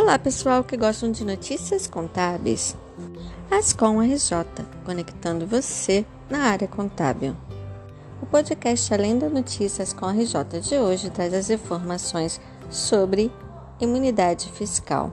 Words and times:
Olá, 0.00 0.16
pessoal 0.16 0.62
que 0.62 0.76
gostam 0.76 1.10
de 1.10 1.24
notícias 1.24 1.88
contábeis. 1.88 2.76
Ascom 3.50 4.00
RJ, 4.00 4.46
conectando 4.84 5.44
você 5.44 6.06
na 6.30 6.44
área 6.44 6.68
contábil. 6.68 7.36
O 8.22 8.26
podcast 8.26 8.94
Além 8.94 9.18
da 9.18 9.28
Notícias 9.28 9.92
com 9.92 10.06
RJ 10.06 10.60
de 10.60 10.76
hoje 10.76 11.10
traz 11.10 11.34
as 11.34 11.50
informações 11.50 12.40
sobre 12.70 13.28
imunidade 13.80 14.48
fiscal. 14.52 15.10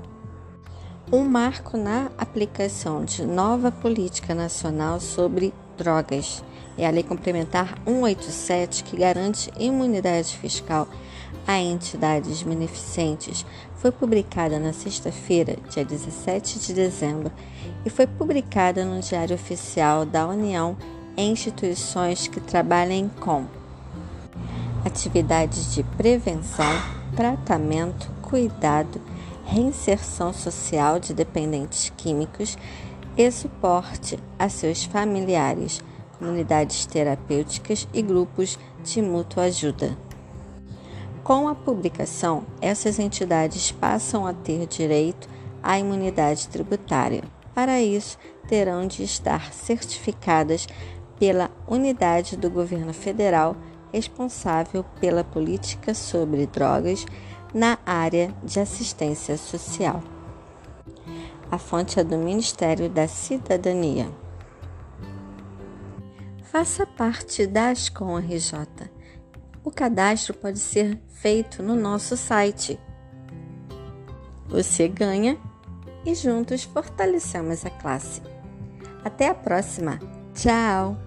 Um 1.11 1.23
marco 1.23 1.77
na 1.77 2.11
aplicação 2.15 3.03
de 3.03 3.25
nova 3.25 3.71
política 3.71 4.35
nacional 4.35 4.99
sobre 4.99 5.51
drogas 5.75 6.43
é 6.77 6.85
a 6.85 6.89
Lei 6.89 7.03
Complementar 7.03 7.77
187 7.85 8.83
que 8.83 8.97
garante 8.97 9.51
imunidade 9.57 10.37
fiscal 10.37 10.87
a 11.47 11.59
entidades 11.59 12.41
beneficentes. 12.41 13.45
Foi 13.77 13.91
publicada 13.91 14.59
na 14.59 14.73
sexta-feira, 14.73 15.57
dia 15.69 15.85
17 15.85 16.59
de 16.59 16.73
dezembro, 16.73 17.31
e 17.85 17.89
foi 17.89 18.07
publicada 18.07 18.83
no 18.83 18.99
Diário 18.99 19.35
Oficial 19.35 20.05
da 20.05 20.27
União 20.27 20.75
em 21.15 21.31
instituições 21.31 22.27
que 22.27 22.39
trabalhem 22.39 23.09
com 23.19 23.45
atividades 24.83 25.73
de 25.73 25.83
prevenção, 25.83 26.71
tratamento, 27.15 28.09
cuidado, 28.21 28.99
reinserção 29.45 30.33
social 30.33 30.99
de 30.99 31.13
dependentes 31.13 31.91
químicos 31.95 32.57
e 33.15 33.31
suporte 33.31 34.19
a 34.37 34.49
seus 34.49 34.83
familiares, 34.83 35.81
comunidades 36.17 36.85
terapêuticas 36.85 37.87
e 37.93 38.01
grupos 38.01 38.57
de 38.83 39.01
mútua 39.01 39.43
ajuda. 39.43 39.97
Com 41.23 41.47
a 41.47 41.55
publicação, 41.55 42.43
essas 42.61 42.99
entidades 42.99 43.71
passam 43.71 44.27
a 44.27 44.33
ter 44.33 44.67
direito 44.67 45.27
à 45.63 45.79
imunidade 45.79 46.47
tributária. 46.47 47.23
Para 47.53 47.81
isso, 47.81 48.17
terão 48.47 48.85
de 48.85 49.03
estar 49.03 49.51
certificadas 49.51 50.67
pela 51.19 51.49
unidade 51.67 52.37
do 52.37 52.49
governo 52.49 52.93
federal 52.93 53.55
responsável 53.91 54.83
pela 54.99 55.23
política 55.23 55.93
sobre 55.93 56.45
drogas 56.45 57.05
na 57.53 57.79
área 57.85 58.33
de 58.43 58.59
assistência 58.59 59.37
social. 59.37 60.03
A 61.49 61.57
fonte 61.57 61.99
é 61.99 62.03
do 62.03 62.17
Ministério 62.17 62.89
da 62.89 63.07
Cidadania. 63.07 64.09
Faça 66.55 66.87
parte 66.87 67.45
da 67.45 67.71
Ascom 67.71 68.17
RJ 68.17 68.89
o 69.61 69.69
cadastro 69.69 70.33
pode 70.33 70.57
ser 70.57 70.97
feito 71.09 71.61
no 71.61 71.75
nosso 71.75 72.15
site. 72.15 72.79
Você 74.47 74.87
ganha 74.87 75.37
e 76.05 76.15
juntos 76.15 76.63
fortalecemos 76.63 77.65
a 77.65 77.69
classe. 77.69 78.21
Até 79.03 79.27
a 79.27 79.35
próxima. 79.35 79.99
Tchau! 80.33 81.04